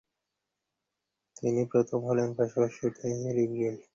[1.35, 3.89] তিনি প্রথম হলেন এবং পাশাপাশি অর্থনীতিতে ডিগ্রি অর্জন করেন।